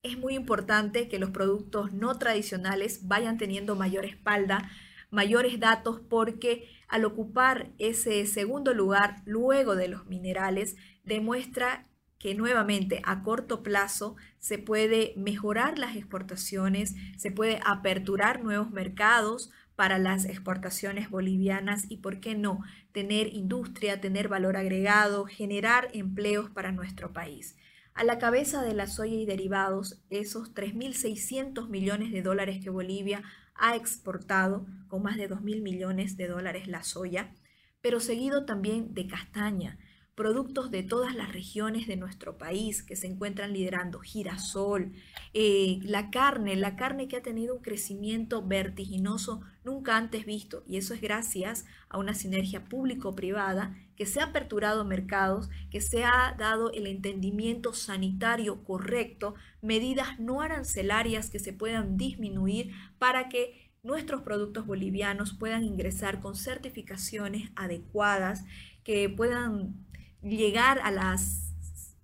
Es 0.04 0.16
muy 0.16 0.34
importante 0.34 1.08
que 1.08 1.18
los 1.18 1.30
productos 1.30 1.92
no 1.92 2.16
tradicionales 2.20 3.08
vayan 3.08 3.36
teniendo 3.36 3.74
mayor 3.74 4.04
espalda 4.04 4.70
mayores 5.10 5.58
datos 5.58 6.00
porque 6.08 6.68
al 6.86 7.04
ocupar 7.04 7.72
ese 7.80 8.24
segundo 8.26 8.74
lugar 8.74 9.22
luego 9.26 9.74
de 9.74 9.88
los 9.88 10.06
minerales 10.06 10.76
demuestra 11.02 11.88
que 12.18 12.36
nuevamente 12.36 13.02
a 13.04 13.24
corto 13.24 13.64
plazo 13.64 14.14
se 14.38 14.58
puede 14.58 15.12
mejorar 15.16 15.76
las 15.76 15.96
exportaciones, 15.96 16.94
se 17.16 17.32
puede 17.32 17.58
aperturar 17.64 18.44
nuevos 18.44 18.70
mercados 18.70 19.50
para 19.74 19.98
las 19.98 20.26
exportaciones 20.26 21.10
bolivianas 21.10 21.86
y, 21.88 21.96
¿por 21.96 22.20
qué 22.20 22.36
no?, 22.36 22.60
tener 22.92 23.34
industria, 23.34 24.00
tener 24.00 24.28
valor 24.28 24.56
agregado, 24.56 25.26
generar 25.26 25.88
empleos 25.92 26.50
para 26.50 26.70
nuestro 26.70 27.12
país. 27.12 27.56
A 27.94 28.02
la 28.02 28.18
cabeza 28.18 28.62
de 28.62 28.74
la 28.74 28.88
soya 28.88 29.14
y 29.14 29.24
derivados, 29.24 30.02
esos 30.10 30.52
3.600 30.52 31.68
millones 31.68 32.10
de 32.10 32.22
dólares 32.22 32.58
que 32.60 32.68
Bolivia 32.68 33.22
ha 33.54 33.76
exportado 33.76 34.66
con 34.88 35.04
más 35.04 35.16
de 35.16 35.28
2 35.28 35.42
mil 35.42 35.62
millones 35.62 36.16
de 36.16 36.26
dólares 36.26 36.66
la 36.66 36.82
soya, 36.82 37.32
pero 37.80 38.00
seguido 38.00 38.46
también 38.46 38.94
de 38.94 39.06
castaña, 39.06 39.78
productos 40.16 40.72
de 40.72 40.82
todas 40.82 41.14
las 41.14 41.32
regiones 41.32 41.86
de 41.86 41.96
nuestro 41.96 42.36
país 42.36 42.82
que 42.82 42.96
se 42.96 43.06
encuentran 43.06 43.52
liderando, 43.52 44.00
girasol, 44.00 44.92
eh, 45.32 45.78
la 45.82 46.10
carne, 46.10 46.56
la 46.56 46.74
carne 46.74 47.06
que 47.06 47.18
ha 47.18 47.22
tenido 47.22 47.54
un 47.54 47.62
crecimiento 47.62 48.44
vertiginoso 48.44 49.40
nunca 49.64 49.96
antes 49.96 50.26
visto, 50.26 50.62
y 50.66 50.76
eso 50.76 50.94
es 50.94 51.00
gracias 51.00 51.64
a 51.88 51.98
una 51.98 52.14
sinergia 52.14 52.64
público-privada 52.64 53.76
que 53.96 54.06
se 54.06 54.20
ha 54.20 54.24
aperturado 54.24 54.84
mercados, 54.84 55.48
que 55.70 55.80
se 55.80 56.04
ha 56.04 56.34
dado 56.38 56.72
el 56.72 56.86
entendimiento 56.86 57.72
sanitario 57.72 58.64
correcto, 58.64 59.34
medidas 59.62 60.18
no 60.18 60.40
arancelarias 60.40 61.30
que 61.30 61.38
se 61.38 61.52
puedan 61.52 61.96
disminuir 61.96 62.72
para 62.98 63.28
que 63.28 63.72
nuestros 63.82 64.22
productos 64.22 64.66
bolivianos 64.66 65.34
puedan 65.34 65.64
ingresar 65.64 66.20
con 66.20 66.34
certificaciones 66.34 67.50
adecuadas, 67.54 68.44
que 68.82 69.08
puedan 69.08 69.74
llegar 70.22 70.80
a 70.82 70.90
las 70.90 71.52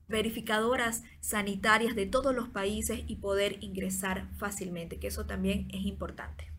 verificadoras 0.08 1.04
sanitarias 1.20 1.94
de 1.94 2.04
todos 2.06 2.34
los 2.34 2.48
países 2.48 3.02
y 3.06 3.16
poder 3.16 3.62
ingresar 3.62 4.28
fácilmente, 4.36 4.98
que 4.98 5.06
eso 5.06 5.24
también 5.24 5.68
es 5.72 5.86
importante. 5.86 6.49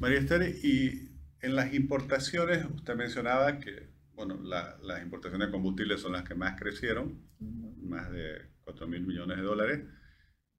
María 0.00 0.18
Esther, 0.18 0.54
y 0.62 1.10
en 1.40 1.54
las 1.54 1.74
importaciones, 1.74 2.64
usted 2.74 2.94
mencionaba 2.96 3.58
que 3.58 3.94
bueno, 4.14 4.40
las 4.42 5.02
importaciones 5.02 5.48
de 5.48 5.52
combustibles 5.52 6.00
son 6.00 6.12
las 6.12 6.24
que 6.24 6.34
más 6.34 6.58
crecieron, 6.58 7.20
más 7.82 8.10
de 8.10 8.46
4 8.64 8.86
mil 8.86 9.02
millones 9.02 9.36
de 9.36 9.42
dólares. 9.42 9.80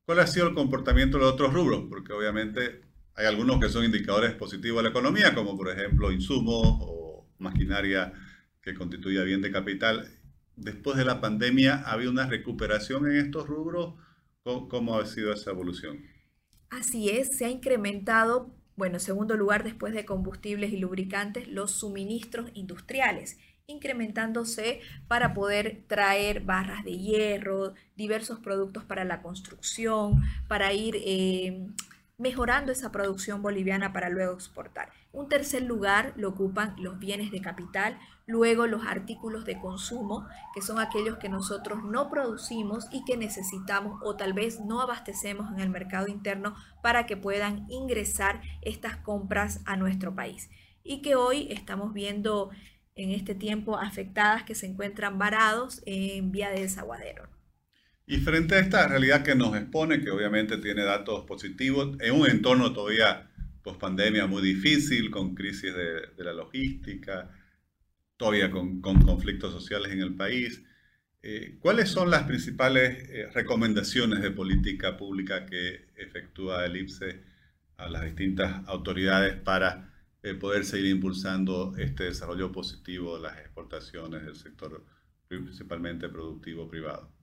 ¿Cuál 0.05 0.19
ha 0.19 0.27
sido 0.27 0.47
el 0.47 0.53
comportamiento 0.53 1.17
de 1.17 1.23
los 1.23 1.33
otros 1.33 1.53
rubros? 1.53 1.85
Porque 1.89 2.13
obviamente 2.13 2.81
hay 3.15 3.25
algunos 3.25 3.59
que 3.59 3.69
son 3.69 3.83
indicadores 3.83 4.33
positivos 4.33 4.77
de 4.77 4.83
la 4.83 4.89
economía, 4.89 5.33
como 5.33 5.57
por 5.57 5.69
ejemplo 5.71 6.11
insumos 6.11 6.77
o 6.81 7.27
maquinaria 7.39 8.13
que 8.61 8.75
constituye 8.75 9.23
bien 9.23 9.41
de 9.41 9.51
capital 9.51 10.07
después 10.57 10.97
de 10.97 11.05
la 11.05 11.21
pandemia, 11.21 11.83
¿ha 11.85 11.93
habido 11.93 12.11
una 12.11 12.27
recuperación 12.27 13.09
en 13.09 13.17
estos 13.17 13.47
rubros? 13.47 13.95
¿Cómo, 14.43 14.97
ha 14.97 15.05
sido 15.05 15.33
esa 15.33 15.51
evolución? 15.51 16.03
Así 16.69 17.09
es, 17.09 17.37
se 17.37 17.45
ha 17.45 17.49
incrementado, 17.49 18.55
bueno, 18.77 18.95
en 18.95 19.01
segundo 19.01 19.35
lugar, 19.35 19.63
después 19.63 19.93
de 19.93 20.05
combustibles 20.05 20.71
y 20.71 20.77
lubricantes, 20.77 21.47
los 21.47 21.71
suministros 21.71 22.49
industriales, 22.53 23.37
incrementándose 23.65 24.79
para 25.09 25.33
poder 25.33 25.81
traer 25.87 26.41
barras 26.41 26.85
de 26.85 26.97
hierro, 26.97 27.73
diversos 27.97 28.39
productos 28.39 28.85
para 28.85 29.03
la 29.03 29.21
construcción, 29.21 30.23
para 30.47 30.71
ir... 30.71 30.95
Eh, 30.99 31.67
mejorando 32.19 32.71
esa 32.71 32.91
producción 32.91 33.43
boliviana 33.43 33.93
para 33.93 34.09
luego 34.09 34.33
exportar. 34.33 34.89
Un 35.11 35.29
tercer 35.29 35.61
lugar 35.61 36.13
lo 36.15 36.29
ocupan 36.29 36.75
los 36.79 36.97
bienes 36.99 37.31
de 37.31 37.41
capital, 37.41 37.99
luego 38.27 38.67
los 38.67 38.85
artículos 38.85 39.45
de 39.45 39.59
consumo, 39.59 40.27
que 40.53 40.61
son 40.61 40.79
aquellos 40.79 41.17
que 41.17 41.29
nosotros 41.29 41.83
no 41.83 42.09
producimos 42.09 42.87
y 42.91 43.03
que 43.05 43.17
necesitamos 43.17 43.99
o 44.03 44.15
tal 44.15 44.33
vez 44.33 44.59
no 44.59 44.81
abastecemos 44.81 45.51
en 45.53 45.61
el 45.61 45.69
mercado 45.69 46.07
interno 46.07 46.55
para 46.83 47.05
que 47.05 47.17
puedan 47.17 47.65
ingresar 47.69 48.41
estas 48.61 48.97
compras 48.97 49.61
a 49.65 49.77
nuestro 49.77 50.13
país. 50.13 50.49
Y 50.83 51.01
que 51.01 51.15
hoy 51.15 51.47
estamos 51.49 51.93
viendo 51.93 52.51
en 52.95 53.11
este 53.11 53.33
tiempo 53.33 53.77
afectadas 53.77 54.43
que 54.43 54.55
se 54.55 54.67
encuentran 54.67 55.17
varados 55.17 55.81
en 55.85 56.31
vía 56.31 56.49
de 56.49 56.61
desaguadero. 56.61 57.29
Y 58.05 58.17
frente 58.17 58.55
a 58.55 58.59
esta 58.59 58.87
realidad 58.87 59.23
que 59.23 59.35
nos 59.35 59.55
expone, 59.55 60.01
que 60.01 60.11
obviamente 60.11 60.57
tiene 60.57 60.83
datos 60.83 61.25
positivos, 61.25 61.97
en 61.99 62.15
un 62.15 62.29
entorno 62.29 62.73
todavía 62.73 63.29
post 63.63 63.79
pandemia 63.81 64.27
muy 64.27 64.41
difícil, 64.41 65.11
con 65.11 65.35
crisis 65.35 65.73
de, 65.73 66.23
la 66.23 66.31
logística, 66.31 67.29
todavía 68.17 68.51
con, 68.51 68.81
conflictos 68.81 69.53
sociales 69.53 69.91
en 69.91 70.01
el 70.01 70.15
país, 70.15 70.63
eh, 71.23 71.57
¿cuáles 71.59 71.89
son 71.89 72.11
las 72.11 72.23
principales 72.23 73.09
eh, 73.09 73.29
recomendaciones 73.33 74.21
de 74.21 74.31
política 74.31 74.97
pública 74.97 75.45
que 75.45 75.87
efectúa 75.95 76.65
el 76.65 76.77
IPSE 76.77 77.23
a 77.77 77.89
las 77.89 78.03
distintas 78.05 78.67
autoridades 78.67 79.35
para 79.35 79.93
eh, 80.23 80.33
poder 80.33 80.65
seguir 80.65 80.87
impulsando 80.87 81.75
este 81.77 82.05
desarrollo 82.05 82.51
positivo 82.51 83.17
de 83.17 83.23
las 83.23 83.37
exportaciones 83.39 84.25
del 84.25 84.35
sector 84.35 84.85
principalmente 85.27 86.09
productivo 86.09 86.67
privado? 86.67 87.17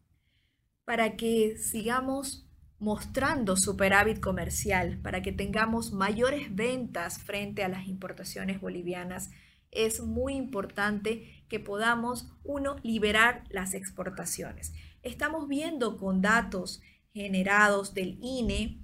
para 0.84 1.16
que 1.16 1.56
sigamos 1.56 2.46
mostrando 2.78 3.56
superávit 3.56 4.20
comercial, 4.20 4.98
para 5.02 5.22
que 5.22 5.32
tengamos 5.32 5.92
mayores 5.92 6.54
ventas 6.54 7.18
frente 7.22 7.64
a 7.64 7.68
las 7.68 7.86
importaciones 7.86 8.60
bolivianas, 8.60 9.30
es 9.74 10.00
muy 10.00 10.34
importante 10.34 11.44
que 11.48 11.60
podamos, 11.60 12.32
uno, 12.44 12.76
liberar 12.82 13.44
las 13.50 13.74
exportaciones. 13.74 14.72
Estamos 15.02 15.48
viendo 15.48 15.96
con 15.96 16.22
datos 16.22 16.80
generados 17.12 17.94
del 17.94 18.18
INE, 18.22 18.80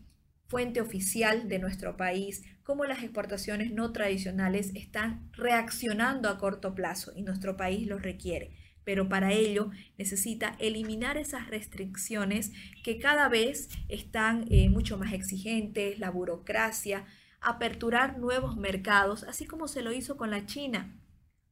fuente 0.47 0.81
oficial 0.81 1.49
de 1.49 1.59
nuestro 1.59 1.97
país, 1.97 2.43
cómo 2.63 2.85
las 2.85 3.03
exportaciones 3.03 3.73
no 3.73 3.93
tradicionales 3.93 4.73
están 4.75 5.31
reaccionando 5.33 6.29
a 6.29 6.39
corto 6.39 6.75
plazo 6.75 7.13
y 7.17 7.23
nuestro 7.23 7.57
país 7.57 7.87
los 7.87 8.03
requiere 8.03 8.61
pero 8.85 9.09
para 9.09 9.33
ello 9.33 9.71
necesita 9.99 10.57
eliminar 10.59 11.17
esas 11.17 11.49
restricciones 11.49 12.53
que 12.83 12.99
cada 12.99 13.29
vez 13.29 13.69
están 13.89 14.47
eh, 14.51 14.69
mucho 14.69 14.99
más 14.99 15.13
exigentes, 15.13 15.99
la 15.99 16.11
burocracia, 16.11 17.05
aperturar 17.41 18.19
nuevos 18.19 18.57
mercados, 18.57 19.25
así 19.25 19.47
como 19.47 19.69
se 19.69 19.83
lo 19.83 19.93
hizo 19.93 20.17
con 20.17 20.31
la 20.31 20.47
China. 20.47 20.97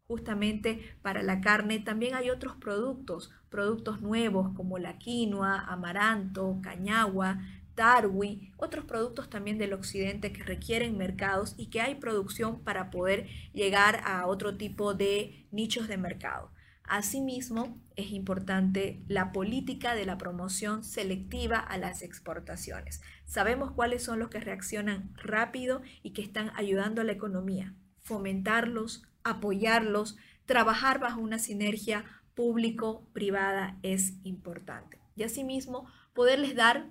Justamente 0.06 0.96
para 1.02 1.22
la 1.22 1.40
carne 1.40 1.80
también 1.80 2.14
hay 2.14 2.30
otros 2.30 2.56
productos, 2.56 3.30
productos 3.50 4.00
nuevos 4.00 4.54
como 4.54 4.78
la 4.78 4.98
quinoa, 4.98 5.60
amaranto, 5.60 6.58
cañagua, 6.62 7.40
tarwi, 7.74 8.52
otros 8.56 8.84
productos 8.86 9.30
también 9.30 9.56
del 9.56 9.72
occidente 9.72 10.32
que 10.32 10.42
requieren 10.42 10.98
mercados 10.98 11.54
y 11.56 11.66
que 11.66 11.80
hay 11.80 11.94
producción 11.94 12.64
para 12.64 12.90
poder 12.90 13.28
llegar 13.52 14.00
a 14.04 14.26
otro 14.26 14.56
tipo 14.56 14.94
de 14.94 15.46
nichos 15.52 15.86
de 15.88 15.96
mercado. 15.96 16.50
Asimismo, 16.88 17.78
es 17.96 18.12
importante 18.12 19.02
la 19.08 19.30
política 19.30 19.94
de 19.94 20.06
la 20.06 20.16
promoción 20.16 20.84
selectiva 20.84 21.58
a 21.58 21.76
las 21.76 22.02
exportaciones. 22.02 23.02
Sabemos 23.26 23.72
cuáles 23.72 24.02
son 24.02 24.18
los 24.18 24.30
que 24.30 24.40
reaccionan 24.40 25.12
rápido 25.16 25.82
y 26.02 26.12
que 26.12 26.22
están 26.22 26.50
ayudando 26.54 27.02
a 27.02 27.04
la 27.04 27.12
economía. 27.12 27.74
Fomentarlos, 28.00 29.02
apoyarlos, 29.22 30.16
trabajar 30.46 30.98
bajo 30.98 31.20
una 31.20 31.38
sinergia 31.38 32.06
público-privada 32.34 33.78
es 33.82 34.14
importante. 34.24 34.98
Y 35.14 35.24
asimismo, 35.24 35.86
poderles 36.14 36.54
dar, 36.54 36.88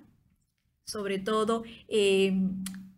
sobre 0.86 1.18
todo, 1.18 1.64
eh, 1.88 2.32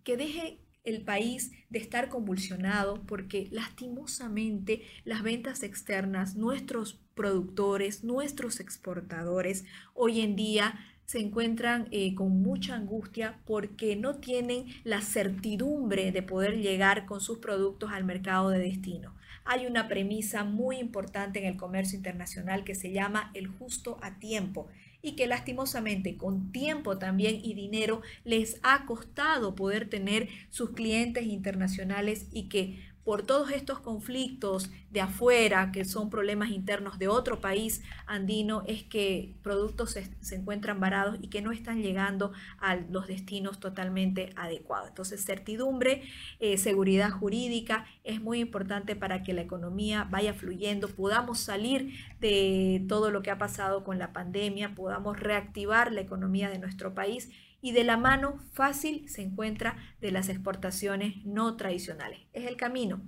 que 0.04 0.18
deje 0.18 0.60
el 0.90 1.02
país 1.02 1.52
de 1.70 1.78
estar 1.78 2.08
convulsionado 2.08 3.02
porque 3.06 3.48
lastimosamente 3.50 4.82
las 5.04 5.22
ventas 5.22 5.62
externas, 5.62 6.36
nuestros 6.36 7.00
productores, 7.14 8.04
nuestros 8.04 8.60
exportadores 8.60 9.64
hoy 9.94 10.20
en 10.20 10.36
día 10.36 10.78
se 11.10 11.18
encuentran 11.18 11.88
eh, 11.90 12.14
con 12.14 12.40
mucha 12.40 12.76
angustia 12.76 13.40
porque 13.44 13.96
no 13.96 14.16
tienen 14.16 14.66
la 14.84 15.00
certidumbre 15.00 16.12
de 16.12 16.22
poder 16.22 16.58
llegar 16.58 17.04
con 17.04 17.20
sus 17.20 17.38
productos 17.38 17.90
al 17.92 18.04
mercado 18.04 18.50
de 18.50 18.60
destino. 18.60 19.16
Hay 19.44 19.66
una 19.66 19.88
premisa 19.88 20.44
muy 20.44 20.76
importante 20.76 21.40
en 21.40 21.46
el 21.46 21.56
comercio 21.56 21.96
internacional 21.96 22.62
que 22.62 22.76
se 22.76 22.92
llama 22.92 23.32
el 23.34 23.48
justo 23.48 23.98
a 24.02 24.20
tiempo 24.20 24.68
y 25.02 25.12
que 25.12 25.26
lastimosamente 25.26 26.16
con 26.16 26.52
tiempo 26.52 26.98
también 26.98 27.40
y 27.42 27.54
dinero 27.54 28.02
les 28.24 28.58
ha 28.62 28.86
costado 28.86 29.54
poder 29.54 29.88
tener 29.88 30.28
sus 30.50 30.70
clientes 30.70 31.24
internacionales 31.24 32.26
y 32.32 32.48
que 32.48 32.89
por 33.04 33.22
todos 33.22 33.50
estos 33.50 33.80
conflictos 33.80 34.70
de 34.90 35.00
afuera, 35.00 35.70
que 35.72 35.84
son 35.84 36.10
problemas 36.10 36.50
internos 36.50 36.98
de 36.98 37.08
otro 37.08 37.40
país 37.40 37.82
andino, 38.06 38.62
es 38.66 38.82
que 38.82 39.34
productos 39.42 39.92
se, 39.92 40.34
encuentran 40.34 40.80
varados 40.80 41.18
y 41.22 41.28
que 41.28 41.42
no 41.42 41.52
están 41.52 41.82
llegando 41.82 42.32
a 42.58 42.76
los 42.76 43.06
destinos 43.06 43.58
totalmente 43.58 44.30
adecuados. 44.36 44.88
Entonces, 44.88 45.24
certidumbre, 45.24 46.02
eh, 46.40 46.58
seguridad 46.58 47.10
jurídica 47.10 47.86
es 48.04 48.20
muy 48.20 48.40
importante 48.40 48.96
para 48.96 49.22
que 49.22 49.32
la 49.32 49.42
economía 49.42 50.06
vaya 50.10 50.34
fluyendo, 50.34 50.88
podamos 50.88 51.40
salir 51.40 51.94
de 52.20 52.84
todo 52.88 53.10
lo 53.10 53.22
que 53.22 53.30
ha 53.30 53.38
pasado 53.38 53.84
con 53.84 53.98
la 53.98 54.12
pandemia, 54.12 54.74
podamos 54.74 55.18
reactivar 55.18 55.92
la 55.92 56.00
economía 56.00 56.50
de 56.50 56.58
nuestro 56.58 56.94
país 56.94 57.30
y 57.60 57.72
de 57.72 57.84
la 57.84 57.96
mano 57.96 58.38
fácil 58.52 59.08
se 59.08 59.22
encuentra 59.22 59.76
de 60.00 60.12
las 60.12 60.28
exportaciones 60.28 61.24
no 61.24 61.56
tradicionales. 61.56 62.20
Es 62.32 62.46
el 62.46 62.56
camino 62.56 63.02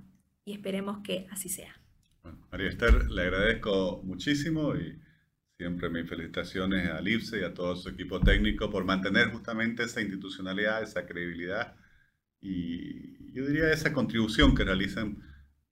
y 0.44 0.52
esperemos 0.52 0.98
que 1.02 1.26
así 1.30 1.48
sea. 1.48 1.74
María 2.50 2.68
Esther, 2.68 3.10
le 3.10 3.22
agradezco 3.22 4.02
muchísimo 4.04 4.76
y 4.76 5.00
siempre 5.56 5.90
mis 5.90 6.08
felicitaciones 6.08 6.88
al 6.90 7.08
IPSE 7.08 7.40
y 7.40 7.44
a 7.44 7.54
todo 7.54 7.76
su 7.76 7.88
equipo 7.88 8.20
técnico 8.20 8.70
por 8.70 8.84
mantener 8.84 9.30
justamente 9.30 9.84
esa 9.84 10.00
institucionalidad, 10.00 10.82
esa 10.82 11.06
credibilidad 11.06 11.74
y 12.40 13.32
yo 13.32 13.46
diría 13.46 13.72
esa 13.72 13.92
contribución 13.92 14.54
que 14.54 14.64
realizan 14.64 15.22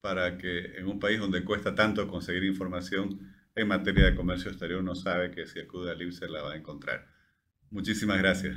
para 0.00 0.38
que 0.38 0.78
en 0.78 0.86
un 0.86 0.98
país 0.98 1.18
donde 1.18 1.44
cuesta 1.44 1.74
tanto 1.74 2.08
conseguir 2.08 2.44
información 2.44 3.34
en 3.54 3.68
materia 3.68 4.06
de 4.06 4.14
comercio 4.14 4.50
exterior 4.50 4.80
uno 4.80 4.94
sabe 4.94 5.30
que 5.30 5.46
si 5.46 5.60
acude 5.60 5.90
al 5.90 6.00
IPSE 6.00 6.28
la 6.28 6.42
va 6.42 6.52
a 6.52 6.56
encontrar. 6.56 7.06
Muchísimas 7.70 8.18
gracias. 8.18 8.56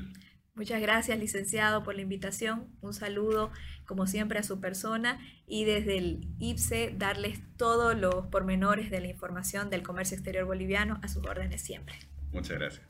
Muchas 0.56 0.82
gracias, 0.82 1.18
licenciado, 1.18 1.84
por 1.84 1.96
la 1.96 2.02
invitación. 2.02 2.68
Un 2.82 2.94
saludo, 2.94 3.52
como 3.86 4.06
siempre, 4.06 4.38
a 4.38 4.44
su 4.44 4.60
persona 4.60 5.20
y 5.48 5.66
desde 5.66 5.98
el 5.98 6.28
IPSE 6.40 6.94
darles 6.96 7.40
todos 7.58 7.98
los 7.98 8.28
pormenores 8.28 8.92
de 8.92 9.00
la 9.00 9.08
información 9.08 9.72
del 9.72 9.82
comercio 9.82 10.16
exterior 10.16 10.46
boliviano 10.46 11.00
a 11.02 11.08
sus 11.08 11.26
órdenes 11.26 11.62
siempre. 11.62 11.96
Muchas 12.32 12.60
gracias. 12.60 12.86